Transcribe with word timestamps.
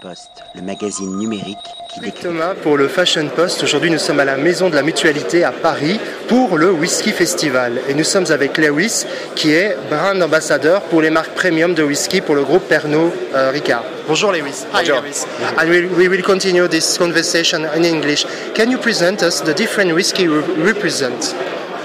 Post, 0.00 0.30
le 0.54 0.62
magazine 0.62 1.18
numérique 1.18 1.58
qui 1.92 2.00
décrit... 2.00 2.22
Thomas 2.22 2.54
pour 2.54 2.78
le 2.78 2.88
Fashion 2.88 3.28
Post. 3.28 3.62
Aujourd'hui, 3.64 3.90
nous 3.90 3.98
sommes 3.98 4.18
à 4.18 4.24
la 4.24 4.38
Maison 4.38 4.70
de 4.70 4.74
la 4.74 4.82
Mutualité 4.82 5.44
à 5.44 5.52
Paris 5.52 6.00
pour 6.26 6.56
le 6.56 6.70
Whisky 6.70 7.10
Festival. 7.10 7.78
Et 7.86 7.92
nous 7.92 8.02
sommes 8.02 8.24
avec 8.30 8.56
Lewis, 8.56 9.04
qui 9.36 9.52
est 9.52 9.76
brand 9.90 10.22
ambassadeur 10.22 10.80
pour 10.84 11.02
les 11.02 11.10
marques 11.10 11.34
premium 11.34 11.74
de 11.74 11.82
whisky 11.82 12.22
pour 12.22 12.34
le 12.34 12.44
groupe 12.44 12.66
Pernod 12.66 13.12
euh, 13.34 13.50
Ricard. 13.50 13.84
Bonjour 14.08 14.32
Lewis. 14.32 14.64
Hi 14.72 14.86
Bonjour. 14.86 15.02
Lewis. 15.02 15.26
And 15.58 15.68
we, 15.68 15.84
we, 15.84 16.08
will 16.08 16.22
continue 16.22 16.66
this 16.66 16.96
conversation 16.96 17.66
in 17.76 17.84
English. 17.84 18.24
Can 18.54 18.70
you 18.70 18.78
present 18.78 19.22
us 19.22 19.42
the 19.42 19.52
different 19.52 19.92
whisky 19.92 20.22
you 20.22 20.40
represent? 20.64 21.34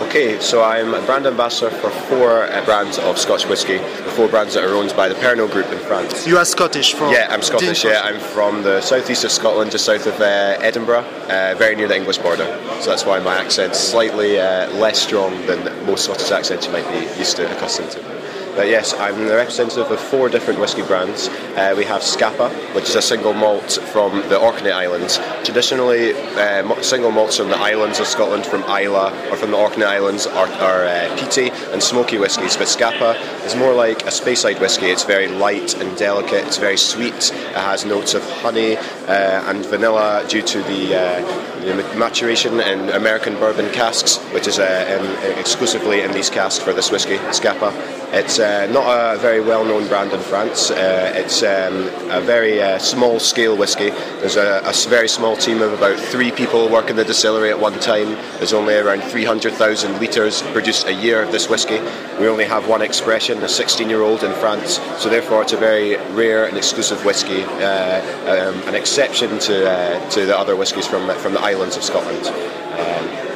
Okay, 0.02 0.40
so 0.40 0.64
I'm 0.64 0.94
a 0.94 1.02
brand 1.06 1.26
ambassador 1.28 1.70
for 1.70 1.90
four 1.90 2.44
uh, 2.44 2.64
brands 2.64 2.98
of 3.00 3.18
Scotch 3.18 3.46
whisky, 3.46 3.80
the 3.80 4.14
four 4.16 4.30
brands 4.30 4.54
that 4.54 4.64
are 4.64 4.74
owned 4.74 4.96
by 4.96 5.10
the 5.10 5.16
Pernod 5.16 5.52
Group 5.52 5.68
in 5.74 5.78
France. 5.80 6.26
You 6.26 6.38
are 6.38 6.46
Scottish 6.46 6.94
from? 6.94 7.12
Yeah, 7.12 7.28
I'm 7.30 7.42
Scottish. 7.42 7.84
Yeah, 7.84 8.02
I'm 8.04 8.20
from 8.20 8.64
the 8.64 8.80
southeast 8.80 9.26
of 9.26 9.32
Scotland, 9.32 9.72
just 9.72 9.84
south 9.84 10.08
of 10.08 10.20
uh, 10.22 10.58
Edinburgh, 10.62 11.04
uh, 11.28 11.56
very 11.58 11.76
near 11.76 11.90
the 11.90 11.98
English 11.98 12.18
border. 12.20 12.46
So 12.80 12.92
that's 12.92 13.06
why 13.06 13.20
my 13.20 13.36
accent's 13.36 13.78
slightly 13.78 14.40
uh, 14.40 14.72
less 14.78 15.02
strong 15.02 15.46
than 15.48 15.66
most 15.86 16.06
Scottish 16.06 16.32
accents 16.32 16.66
you 16.66 16.72
might 16.72 16.90
be 16.90 17.00
used 17.20 17.36
to 17.36 17.52
accustomed 17.58 17.92
to. 17.92 18.19
Yes, 18.68 18.94
I'm 18.94 19.28
the 19.28 19.36
representative 19.36 19.90
of 19.90 20.00
four 20.00 20.30
different 20.30 20.60
whisky 20.60 20.82
brands. 20.82 21.28
Uh, 21.28 21.74
we 21.78 21.86
have 21.86 22.04
Scapa, 22.04 22.50
which 22.74 22.90
is 22.90 22.96
a 22.96 23.02
single 23.02 23.34
malt 23.34 23.80
from 23.92 24.22
the 24.30 24.40
Orkney 24.40 24.72
Islands. 24.72 25.18
Traditionally, 25.44 26.14
uh, 26.14 26.82
single 26.82 27.12
malts 27.12 27.38
from 27.38 27.50
the 27.50 27.58
islands 27.58 28.00
of 28.00 28.08
Scotland, 28.08 28.46
from 28.46 28.64
Islay 28.64 29.30
or 29.30 29.36
from 29.38 29.52
the 29.52 29.58
Orkney 29.58 29.86
Islands, 29.86 30.28
are, 30.28 30.48
are 30.48 30.86
uh, 30.86 31.16
peaty 31.18 31.52
and 31.72 31.82
smoky 31.82 32.18
whiskies. 32.18 32.58
But 32.58 32.68
Scapa 32.68 33.16
is 33.46 33.56
more 33.56 33.74
like 33.74 34.04
a 34.04 34.12
Speyside 34.12 34.60
whisky. 34.60 34.88
It's 34.88 35.04
very 35.04 35.28
light 35.28 35.76
and 35.76 35.98
delicate. 35.98 36.46
It's 36.46 36.58
very 36.58 36.78
sweet. 36.78 37.32
It 37.32 37.56
has 37.56 37.86
notes 37.86 38.14
of 38.14 38.24
honey 38.42 38.78
uh, 38.78 39.50
and 39.50 39.66
vanilla 39.66 40.26
due 40.28 40.42
to 40.42 40.62
the, 40.64 40.96
uh, 40.96 41.62
the, 41.62 41.98
maturation 41.98 42.60
in 42.60 42.90
American 42.90 43.36
bourbon 43.36 43.72
casks, 43.72 44.18
which 44.34 44.48
is 44.48 44.60
uh, 44.60 45.36
exclusively 45.38 46.02
in 46.02 46.12
these 46.12 46.30
casks 46.30 46.64
for 46.64 46.74
this 46.74 46.92
whisky, 46.92 47.18
Scapa. 47.32 47.74
It's 48.12 48.40
uh, 48.40 48.49
not 48.72 49.16
a 49.16 49.18
very 49.20 49.42
well 49.42 49.66
known 49.66 49.88
brand 49.88 50.14
in 50.14 50.20
France. 50.20 50.72
Uh, 50.72 51.12
it's 51.16 51.44
um, 51.44 51.88
a 52.10 52.22
very 52.22 52.62
uh, 52.62 52.78
small 52.78 53.20
scale 53.20 53.58
whisky. 53.58 53.90
There's 54.20 54.36
a, 54.36 54.62
a, 54.66 54.74
very 54.90 55.08
small 55.08 55.36
team 55.36 55.62
of 55.62 55.74
about 55.74 56.00
three 56.00 56.32
people 56.32 56.70
working 56.70 56.96
the 56.96 57.04
distillery 57.04 57.50
at 57.50 57.60
one 57.60 57.80
time. 57.80 58.10
There's 58.38 58.54
only 58.54 58.76
around 58.76 59.02
300,000 59.02 60.00
litres 60.00 60.42
produced 60.42 60.88
a 60.88 60.94
year 60.94 61.22
of 61.22 61.32
this 61.32 61.50
whisky. 61.50 61.80
We 62.20 62.28
only 62.28 62.46
have 62.46 62.68
one 62.68 62.82
expression, 62.82 63.38
a 63.44 63.50
16 63.50 63.90
year 63.90 64.02
old 64.02 64.24
in 64.24 64.34
France, 64.34 64.80
so 64.98 65.10
therefore 65.10 65.42
it's 65.44 65.54
a 65.54 65.58
very 65.58 65.98
rare 66.14 66.46
and 66.46 66.58
exclusive 66.58 67.06
whisky, 67.06 67.44
uh, 67.44 68.02
um, 68.28 68.68
an 68.68 68.76
exception 68.76 69.40
to, 69.40 69.70
uh, 69.70 70.10
to 70.12 70.26
the 70.26 70.38
other 70.38 70.56
whiskies 70.56 70.88
from, 70.88 71.10
from 71.20 71.34
the 71.34 71.42
islands 71.42 71.78
of 71.78 71.84
Scotland. 71.84 72.26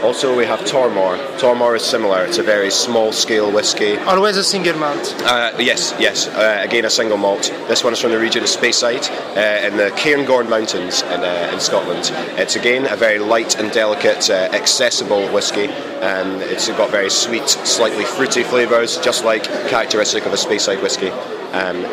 Um, 0.03 0.07
also, 0.07 0.35
we 0.37 0.45
have 0.45 0.59
Tormore. 0.61 1.17
Tormore 1.39 1.75
is 1.75 1.83
similar. 1.83 2.23
It's 2.25 2.37
a 2.37 2.43
very 2.43 2.69
small 2.69 3.11
scale 3.11 3.51
whisky. 3.51 3.97
Always 3.97 4.37
a 4.37 4.43
single 4.43 4.77
malt. 4.77 5.15
Uh, 5.23 5.51
yes, 5.59 5.93
yes. 5.99 6.27
Uh, 6.27 6.59
again, 6.61 6.85
a 6.85 6.89
single 6.89 7.17
malt. 7.17 7.43
This 7.67 7.83
one 7.83 7.93
is 7.93 7.99
from 7.99 8.11
the 8.11 8.19
region 8.19 8.43
of 8.43 8.49
Speyside 8.49 9.09
uh, 9.35 9.67
in 9.67 9.77
the 9.77 9.91
Cairngorm 9.95 10.49
Mountains 10.49 11.01
in, 11.03 11.21
uh, 11.21 11.49
in 11.53 11.59
Scotland. 11.59 12.11
It's 12.37 12.55
again 12.55 12.85
a 12.91 12.95
very 12.95 13.19
light 13.19 13.57
and 13.57 13.71
delicate, 13.71 14.29
uh, 14.29 14.49
accessible 14.53 15.27
whisky, 15.29 15.67
and 15.67 16.41
it's 16.41 16.67
got 16.69 16.89
very 16.89 17.09
sweet, 17.09 17.47
slightly 17.47 18.05
fruity 18.05 18.43
flavours, 18.43 18.97
just 18.97 19.23
like 19.23 19.43
characteristic 19.69 20.25
of 20.25 20.33
a 20.33 20.37
Speyside 20.37 20.81
whisky. 20.81 21.11
Um, 21.53 21.83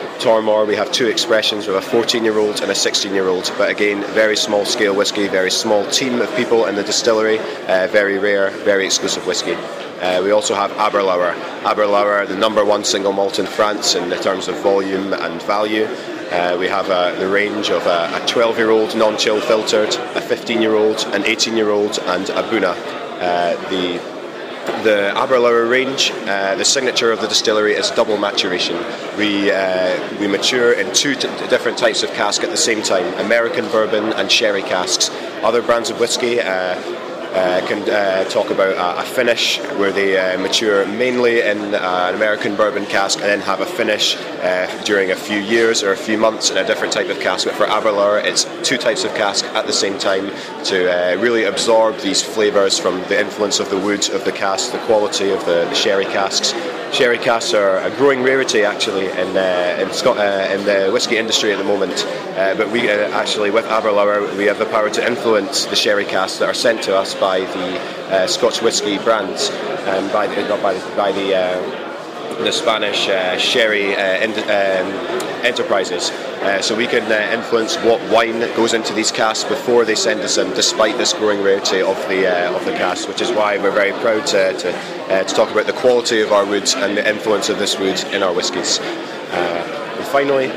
we 0.67 0.77
have 0.77 0.91
two 0.91 1.09
expressions 1.09 1.67
with 1.67 1.77
a 1.77 1.83
14 1.83 2.25
year 2.25 2.39
old 2.39 2.63
and 2.63 2.71
a 2.71 2.75
16 2.75 3.13
year 3.13 3.29
old, 3.29 3.53
but 3.59 3.69
again, 3.69 4.03
very 4.15 4.37
small 4.37 4.65
scale 4.65 4.97
whisky, 4.97 5.29
very 5.29 5.51
small 5.51 5.85
team 5.91 6.21
of 6.23 6.35
people 6.35 6.65
in 6.65 6.75
the 6.77 6.83
distillery, 6.83 7.39
uh, 7.39 7.87
very 7.91 8.19
rare, 8.19 8.51
very 8.51 8.87
exclusive 8.87 9.27
whisky. 9.27 9.53
Uh, 10.01 10.23
we 10.23 10.31
also 10.31 10.55
have 10.55 10.71
Aberlour. 10.73 11.35
Aberlour, 11.65 12.27
the 12.27 12.37
number 12.37 12.65
one 12.65 12.85
single 12.85 13.13
malt 13.13 13.39
in 13.39 13.47
France 13.47 13.95
in 13.95 14.09
terms 14.23 14.49
of 14.49 14.57
volume 14.63 15.13
and 15.13 15.43
value. 15.43 15.85
Uh, 16.31 16.57
we 16.59 16.67
have 16.69 16.89
uh, 16.89 17.13
the 17.17 17.29
range 17.29 17.69
of 17.71 17.87
uh, 17.87 18.19
a 18.23 18.27
12 18.27 18.57
year 18.57 18.71
old 18.71 18.97
non 18.97 19.19
chill 19.19 19.41
filtered, 19.41 19.95
a 20.15 20.21
15 20.23 20.63
year 20.63 20.75
old, 20.75 21.05
an 21.13 21.25
18 21.25 21.55
year 21.55 21.69
old, 21.69 21.99
and 21.99 22.27
A'bunadh. 22.29 22.79
Uh, 23.21 23.69
the 23.69 24.20
the 24.83 25.13
Aberlour 25.17 25.67
range, 25.67 26.11
uh, 26.27 26.55
the 26.55 26.65
signature 26.65 27.13
of 27.13 27.21
the 27.21 27.29
distillery 27.29 27.75
is 27.75 27.91
double 27.91 28.17
maturation. 28.17 28.77
We, 29.17 29.51
uh, 29.51 30.19
we 30.19 30.27
mature 30.27 30.73
in 30.73 30.93
two 30.93 31.15
t- 31.15 31.29
different 31.49 31.79
types 31.79 32.03
of 32.03 32.11
cask 32.11 32.43
at 32.43 32.51
the 32.51 32.57
same 32.57 32.83
time 32.83 33.07
American 33.25 33.67
bourbon 33.71 34.13
and 34.13 34.31
sherry 34.31 34.63
casks. 34.63 35.11
Other 35.43 35.63
brands 35.63 35.91
of 35.91 35.99
whiskey 36.01 36.41
uh, 36.41 36.75
uh, 37.33 37.65
can 37.67 37.89
uh, 37.89 38.25
talk 38.25 38.51
about 38.51 38.73
a, 38.73 39.01
a, 39.01 39.05
finish 39.05 39.59
where 39.79 39.93
they 39.93 40.19
uh, 40.19 40.39
mature 40.39 40.87
mainly 40.87 41.41
in 41.41 41.75
uh, 41.75 42.07
an 42.09 42.15
American 42.15 42.57
bourbon 42.57 42.85
cask 42.87 43.19
and 43.19 43.29
then 43.29 43.41
have 43.41 43.61
a 43.61 43.67
finish 43.67 44.17
uh, 44.17 44.83
during 44.85 45.11
a 45.11 45.17
few 45.17 45.39
years 45.39 45.83
or 45.83 45.93
a 45.93 45.97
few 45.97 46.19
months 46.19 46.51
in 46.51 46.57
a 46.57 46.67
different 46.67 46.93
type 46.93 47.09
of 47.09 47.21
cask. 47.21 47.47
But 47.47 47.55
for 47.55 47.67
Aberlour, 47.67 48.19
it's 48.25 48.45
two 48.69 48.77
types 48.79 49.05
of 49.05 49.15
cask 49.15 49.45
at 49.47 49.67
the 49.67 49.73
same 49.73 49.99
time 49.99 50.31
to 50.65 50.91
uh, 50.91 51.17
really 51.21 51.45
absorb 51.45 51.99
these 51.99 52.23
flavours 52.23 52.79
from 52.79 53.01
the 53.03 53.21
influence 53.21 53.61
of 53.61 53.71
the 53.71 53.79
wood 53.79 54.09
of 54.11 54.25
the 54.25 54.33
cask, 54.33 54.73
the 54.73 54.79
quality 54.79 55.31
of 55.31 55.45
the, 55.47 55.67
the 55.67 55.75
sherry 55.75 56.07
casks. 56.07 56.53
Sherry 56.93 57.19
casks 57.19 57.55
are 57.55 57.79
a 57.79 57.91
growing 57.97 58.23
rarity 58.23 58.65
actually 58.65 59.07
in 59.07 59.37
in, 59.37 59.93
Scot- 59.93 60.19
in 60.51 60.65
the 60.65 60.91
whisky 60.93 61.17
industry 61.17 61.53
at 61.53 61.59
the 61.59 61.65
moment. 61.65 62.05
but 62.35 62.69
we 62.71 62.91
actually, 62.91 63.51
with 63.51 63.65
Aberlour, 63.67 64.37
we 64.37 64.45
have 64.45 64.59
the 64.59 64.67
power 64.67 64.91
to 64.91 65.07
influence 65.07 65.67
the 65.67 65.77
sherry 65.77 66.05
casks 66.05 66.39
that 66.39 66.49
are 66.49 66.55
sent 66.55 66.83
to 66.83 66.97
us 66.97 67.15
by 67.15 67.41
the 67.41 67.81
uh, 68.11 68.27
Scotch 68.27 68.61
whisky 68.61 68.99
brands, 68.99 69.51
um, 69.87 70.11
by 70.13 70.27
the, 70.27 70.49
not 70.49 70.61
by 70.63 70.75
the, 70.75 70.97
by 70.97 71.13
the 71.13 71.35
uh, 71.35 71.90
the 72.39 72.53
Spanish 72.53 73.09
uh, 73.09 73.37
sherry 73.37 73.95
uh, 73.95 74.27
um, 74.27 74.87
enterprises. 75.45 76.11
Uh, 76.11 76.63
so 76.63 76.75
we 76.75 76.87
can 76.87 77.05
uh, 77.11 77.37
influence 77.37 77.77
what 77.79 78.01
wine 78.11 78.41
goes 78.57 78.73
into 78.73 78.95
these 78.95 79.13
casks 79.13 79.49
before 79.49 79.85
they 79.85 79.95
send 79.95 80.21
us 80.21 80.37
them, 80.37 80.53
despite 80.55 80.97
this 80.97 81.13
growing 81.13 81.43
rarity 81.43 81.83
of 81.83 81.97
the 82.09 82.27
uh, 82.27 82.57
of 82.57 82.65
the 82.65 82.73
casks. 82.73 83.07
Which 83.07 83.21
is 83.21 83.31
why 83.31 83.59
we're 83.59 83.71
very 83.71 83.93
proud 84.01 84.27
to 84.29 84.53
to, 84.53 84.77
uh, 85.13 85.25
to, 85.25 85.35
talk 85.35 85.51
about 85.51 85.67
the 85.67 85.73
quality 85.75 86.23
of 86.23 86.33
our 86.33 86.47
woods 86.47 86.75
and 86.75 86.97
the 86.97 87.09
influence 87.09 87.49
of 87.49 87.59
this 87.59 87.79
wood 87.79 88.03
in 88.13 88.23
our 88.23 88.33
whiskies. 88.33 88.79
and 88.81 90.07
finally, 90.07 90.49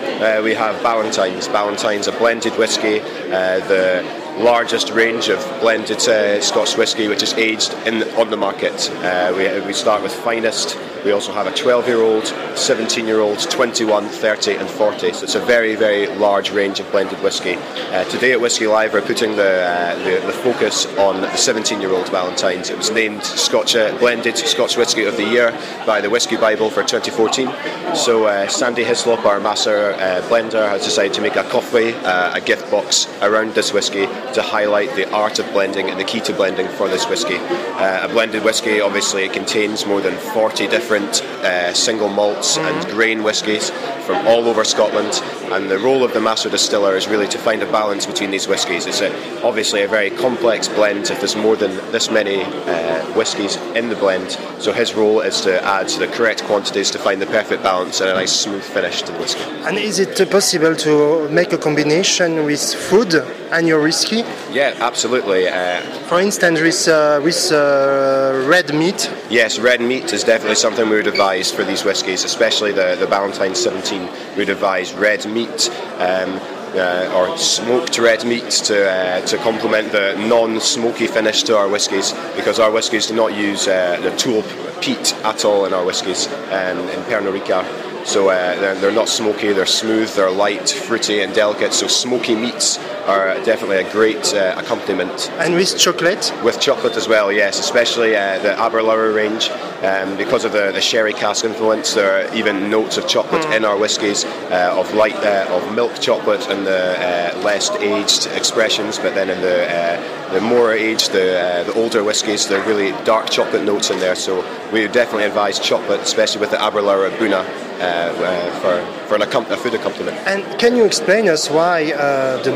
we 0.42 0.54
have 0.54 0.82
Ballantine's. 0.82 1.48
Ballantine's 1.48 2.08
a 2.08 2.12
blended 2.14 2.58
whiskey. 2.58 3.00
the 3.30 4.04
largest 4.38 4.90
range 4.90 5.30
of 5.30 5.40
blended 5.62 6.00
uh, 6.08 6.42
Scotch 6.42 6.76
whisky 6.76 7.08
which 7.08 7.22
is 7.22 7.34
aged 7.34 7.74
in 7.86 8.04
on 8.18 8.30
the 8.30 8.38
market. 8.38 8.90
Uh, 8.90 9.34
we, 9.36 9.68
we 9.68 9.74
start 9.74 10.02
with 10.02 10.14
finest. 10.14 10.78
We 11.06 11.12
also 11.12 11.34
have 11.34 11.48
a 11.48 11.52
12 11.54 11.88
year 11.88 12.02
old, 12.02 12.26
17 12.56 13.06
year 13.06 13.20
old, 13.20 13.40
21, 13.40 14.08
30, 14.08 14.56
and 14.56 14.70
40. 14.70 15.12
So 15.12 15.24
it's 15.24 15.36
a 15.36 15.40
very, 15.40 15.76
very 15.76 16.08
large 16.08 16.52
range 16.52 16.80
of 16.80 16.90
blended 16.92 17.22
whisky. 17.22 17.56
Uh, 17.56 18.06
today 18.06 18.32
at 18.32 18.40
Whisky 18.40 18.68
Live, 18.68 18.94
we're 18.94 19.02
putting 19.02 19.36
the, 19.36 19.64
uh, 19.64 19.96
the, 20.04 20.26
the, 20.26 20.34
focus 20.34 20.86
on 20.98 21.20
the 21.20 21.36
17 21.36 21.82
year 21.82 21.92
old 21.92 22.10
Ballantine's. 22.10 22.70
It 22.70 22.78
was 22.78 22.90
named 22.90 23.24
Scotch 23.24 23.76
uh, 23.76 23.98
Blended 23.98 24.38
Scotch 24.38 24.78
Whisky 24.78 25.04
of 25.04 25.18
the 25.18 25.26
Year 25.26 25.52
by 25.86 26.00
the 26.00 26.10
Whisky 26.10 26.38
Bible 26.38 26.70
for 26.70 26.84
2014. 26.84 27.48
So 27.96 28.26
uh, 28.26 28.48
Sandy 28.48 28.84
Hislop, 28.84 29.26
our 29.26 29.40
master 29.42 29.94
blender, 30.30 30.68
has 30.70 30.84
decided 30.84 31.14
to 31.14 31.22
make 31.22 31.36
a 31.36 31.44
coffee, 31.44 31.90
a 31.90 32.42
gift 32.44 32.72
box 32.72 33.08
around 33.22 33.54
this 33.54 33.74
whisky 33.74 34.06
to 34.34 34.42
highlight 34.42 34.96
the 34.96 35.10
art 35.12 35.40
of 35.40 35.52
blending 35.52 35.90
and 35.90 36.00
the 36.00 36.04
key 36.04 36.22
to 36.22 36.34
blending 36.34 36.68
for 36.70 36.88
this 36.88 37.08
whisky. 37.10 37.36
Uh, 37.36 38.08
a 38.08 38.08
blended 38.08 38.44
whisky, 38.44 38.80
obviously, 38.80 39.26
it 39.26 39.34
contains 39.34 39.86
more 39.86 40.00
than 40.00 40.16
40 40.34 40.68
different 40.68 40.93
uh, 41.02 41.74
single 41.74 42.10
malts 42.10 42.58
mm-hmm. 42.58 42.68
and 42.68 42.92
grain 42.92 43.24
whiskies 43.24 43.72
from 44.06 44.28
all 44.28 44.48
over 44.48 44.64
Scotland, 44.64 45.22
and 45.54 45.70
the 45.72 45.80
role 45.80 46.04
of 46.04 46.14
the 46.14 46.20
master 46.20 46.50
distiller 46.50 46.96
is 46.96 47.08
really 47.08 47.28
to 47.28 47.38
find 47.38 47.64
a 47.64 47.72
balance 47.72 48.06
between 48.06 48.32
these 48.32 48.48
whiskies. 48.48 48.86
It's 48.86 49.02
a, 49.02 49.44
obviously 49.44 49.84
a 49.84 49.88
very 49.88 50.10
complex 50.10 50.68
blend 50.68 51.10
if 51.10 51.20
there's 51.20 51.36
more 51.36 51.56
than 51.56 51.76
this 51.92 52.12
many 52.12 52.44
uh, 52.44 53.06
whiskies 53.14 53.56
in 53.76 53.90
the 53.90 53.96
blend, 53.96 54.32
so 54.60 54.74
his 54.74 54.94
role 54.94 55.22
is 55.22 55.42
to 55.42 55.64
add 55.64 55.88
the 55.90 56.08
correct 56.08 56.44
quantities 56.44 56.92
to 56.92 57.00
find 57.00 57.22
the 57.22 57.28
perfect 57.28 57.64
balance 57.64 58.02
and 58.02 58.10
a 58.10 58.14
nice 58.14 58.34
smooth 58.34 58.64
finish 58.64 59.02
to 59.04 59.12
the 59.12 59.20
whiskey. 59.20 59.44
And 59.66 59.78
is 59.78 60.00
it 60.00 60.30
possible 60.30 60.76
to 60.76 61.30
make 61.30 61.54
a 61.54 61.58
combination 61.58 62.46
with 62.46 62.74
food 62.74 63.14
and 63.52 63.68
your 63.68 63.82
whiskey? 63.82 64.24
Yeah, 64.52 64.76
absolutely. 64.80 65.48
Uh, 65.48 65.82
For 66.08 66.20
instance, 66.20 66.60
with, 66.60 66.88
uh, 66.88 67.22
with 67.24 67.52
uh, 67.52 68.46
red 68.48 68.74
meat? 68.74 69.12
Yes, 69.30 69.60
red 69.60 69.82
meat 69.82 70.14
is 70.14 70.24
definitely 70.24 70.56
something 70.56 70.90
we 70.90 70.96
would 70.98 71.08
advise 71.08 71.52
for 71.52 71.64
these 71.64 71.84
whiskies, 71.84 72.24
especially 72.24 72.72
the, 72.72 72.96
the 73.00 73.08
Ballantine's 73.08 73.62
17. 73.62 74.10
We'd 74.38 74.50
advise 74.50 74.94
red 74.94 75.26
meat. 75.26 75.70
Um, 75.98 76.40
uh, 76.76 77.12
or 77.16 77.38
smoked 77.38 78.00
red 78.00 78.26
meat 78.26 78.50
to 78.50 78.90
uh, 78.90 79.22
to 79.28 79.38
complement 79.38 79.92
the 79.92 80.16
non-smoky 80.28 81.06
finish 81.06 81.44
to 81.44 81.56
our 81.56 81.68
whiskies 81.68 82.14
because 82.36 82.60
our 82.60 82.72
whiskies 82.72 83.06
do 83.08 83.16
not 83.16 83.36
use 83.36 83.68
uh, 83.68 84.00
the 84.02 84.10
tulip 84.18 84.46
peat 84.82 85.14
at 85.24 85.46
all 85.46 85.66
in 85.66 85.74
our 85.74 85.86
whiskies 85.86 86.28
um, 86.52 86.80
in 86.90 87.00
Pernod 87.04 87.40
Ricard. 87.40 87.93
So 88.06 88.30
uh, 88.30 88.60
they're, 88.60 88.76
they're 88.76 88.92
not 88.92 89.10
smoky, 89.10 89.54
they're 89.54 89.66
smooth, 89.66 90.14
they're 90.14 90.30
light, 90.30 90.70
fruity, 90.70 91.22
and 91.22 91.34
delicate. 91.34 91.74
So 91.74 91.88
smoky 91.88 92.36
meats 92.36 92.78
are 93.06 93.34
definitely 93.44 93.78
a 93.78 93.92
great 93.92 94.34
uh, 94.34 94.56
accompaniment. 94.58 95.32
And 95.34 95.56
with 95.56 95.78
chocolate? 95.78 96.34
With 96.44 96.60
chocolate 96.60 96.96
as 96.96 97.08
well, 97.08 97.32
yes, 97.32 97.60
especially 97.60 98.16
uh, 98.16 98.40
the 98.40 98.54
Aberlour 98.56 99.14
range. 99.14 99.50
Um, 99.84 100.16
because 100.16 100.46
of 100.46 100.54
the, 100.54 100.72
the 100.72 100.80
sherry 100.80 101.14
cask 101.14 101.44
influence, 101.44 101.94
there 101.94 102.30
are 102.30 102.36
even 102.36 102.70
notes 102.70 102.98
of 102.98 103.08
chocolate 103.08 103.44
mm. 103.44 103.58
in 103.58 103.66
our 103.66 103.78
whiskies, 103.78 104.24
uh, 104.24 104.74
of 104.78 104.94
light, 104.94 105.16
uh, 105.18 105.46
of 105.50 105.74
milk 105.76 106.00
chocolate 106.00 106.48
and 106.50 106.66
the 106.66 106.96
uh, 106.98 107.42
less 107.44 107.70
aged 107.78 108.28
expressions. 108.28 108.98
But 108.98 109.14
then 109.16 109.30
in 109.30 109.42
the 109.42 109.70
uh, 109.70 110.34
the 110.34 110.42
more 110.42 110.74
aged, 110.74 111.12
the 111.12 111.64
the 111.66 111.74
older 111.74 112.04
whiskies, 112.04 112.48
there 112.48 112.62
are 112.62 112.68
really 112.68 112.92
dark 113.04 113.30
chocolate 113.30 113.64
notes 113.64 113.90
in 113.90 114.00
there. 114.00 114.16
So 114.16 114.42
we 114.72 114.88
definitely 114.88 115.26
advise 115.26 115.60
chocolate, 115.60 116.00
especially 116.00 116.40
with 116.40 116.52
the 116.52 116.58
Aberlour 116.58 117.10
Buna. 117.18 117.44
Uh, 117.84 117.86
uh, 117.86 118.60
for, 118.62 119.08
for 119.08 119.16
an 119.16 119.22
a 119.24 119.58
food 119.58 119.74
accompaniment. 119.74 120.16
And 120.26 120.58
can 120.58 120.78
you 120.78 120.86
explain 120.86 121.28
us 121.28 121.50
why 121.50 121.92
uh, 121.92 122.42
the 122.42 122.54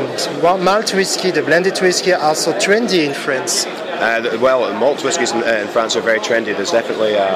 malt 0.64 0.94
whiskey, 0.94 1.30
the 1.30 1.42
blended 1.42 1.78
whiskey, 1.80 2.14
are 2.14 2.34
so 2.34 2.54
trendy 2.54 3.06
in 3.06 3.12
France? 3.12 3.66
Uh, 3.66 4.38
well, 4.40 4.72
malt 4.72 5.04
whiskies 5.04 5.32
in, 5.32 5.42
in, 5.42 5.68
France 5.68 5.96
are 5.96 6.00
very 6.00 6.18
trendy. 6.18 6.56
There's 6.56 6.70
definitely 6.70 7.12
a, 7.12 7.28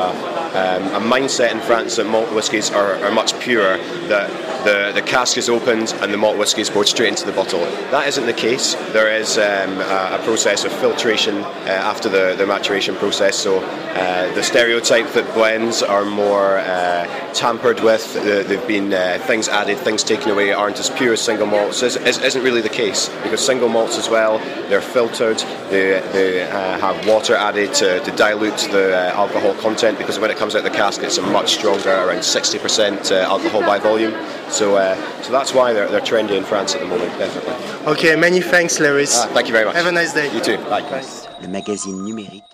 um, 0.54 0.82
a 0.94 1.00
mindset 1.00 1.52
in 1.52 1.60
France 1.60 1.96
that 1.96 2.06
malt 2.06 2.32
whiskies 2.34 2.70
are, 2.70 2.96
are 2.96 3.10
much 3.10 3.38
purer, 3.40 3.78
that 4.08 4.30
the, 4.64 4.92
the 4.94 5.02
cask 5.02 5.36
is 5.36 5.48
opened 5.48 5.92
and 6.00 6.12
the 6.12 6.16
malt 6.16 6.38
whisky 6.38 6.60
is 6.60 6.70
poured 6.70 6.86
straight 6.86 7.08
into 7.08 7.26
the 7.26 7.32
bottle. 7.32 7.60
That 7.90 8.06
isn't 8.08 8.26
the 8.26 8.32
case. 8.32 8.74
There 8.92 9.10
is 9.14 9.38
um, 9.38 9.78
a, 9.78 10.18
a, 10.18 10.20
process 10.24 10.64
of 10.64 10.72
filtration 10.72 11.38
uh, 11.38 11.68
after 11.68 12.08
the, 12.08 12.34
the 12.36 12.46
maturation 12.46 12.94
process. 12.96 13.36
So 13.36 13.60
uh, 13.60 14.32
the 14.34 14.42
stereotype 14.42 15.08
that 15.12 15.32
blends 15.34 15.82
are 15.82 16.04
more 16.04 16.58
uh, 16.58 17.32
tampered 17.32 17.80
with, 17.80 18.14
they've 18.22 18.66
been 18.68 18.92
uh, 18.92 19.18
things 19.26 19.48
added, 19.48 19.78
things 19.78 20.04
taken 20.04 20.30
away, 20.30 20.52
aren't 20.52 20.78
as 20.78 20.90
pure 20.90 21.14
as 21.14 21.20
single 21.20 21.46
malts, 21.46 21.82
is, 21.82 21.96
isn't 21.96 22.42
really 22.42 22.60
the 22.60 22.68
case. 22.68 23.08
Because 23.22 23.44
single 23.44 23.68
malts 23.68 23.98
as 23.98 24.08
well, 24.08 24.38
they're 24.68 24.80
filtered, 24.80 25.38
they, 25.70 26.00
they 26.12 26.42
uh, 26.42 26.78
have 26.78 27.06
water 27.06 27.34
added 27.34 27.74
to, 27.74 28.00
to 28.00 28.10
dilute 28.12 28.58
the 28.70 28.94
uh, 28.94 29.16
alcohol 29.16 29.54
content 29.56 29.98
because 29.98 30.18
when 30.18 30.30
it 30.30 30.36
comes 30.42 30.56
out 30.56 30.64
the 30.64 30.70
cask, 30.70 31.04
it's 31.04 31.18
a 31.18 31.22
much 31.22 31.52
stronger, 31.52 31.90
around 31.90 32.18
60% 32.18 33.12
alcohol 33.12 33.60
by 33.60 33.78
volume. 33.78 34.12
So, 34.50 34.74
uh, 34.74 34.96
so 35.22 35.30
that's 35.30 35.54
why 35.54 35.72
they're, 35.72 35.86
they're 35.86 36.00
trendy 36.00 36.36
in 36.36 36.42
France 36.42 36.74
at 36.74 36.80
the 36.80 36.88
moment, 36.88 37.16
definitely. 37.16 37.54
Okay, 37.92 38.16
many 38.16 38.40
thanks, 38.40 38.80
Lewis. 38.80 39.14
Ah, 39.14 39.28
thank 39.34 39.46
you 39.46 39.52
very 39.52 39.66
much. 39.66 39.76
Have 39.76 39.86
a 39.86 39.92
nice 39.92 40.12
day. 40.12 40.34
You 40.34 40.40
too. 40.40 40.58
Bye. 40.64 40.82
Le 41.42 41.46
magazine 41.46 42.02
numérique 42.02 42.51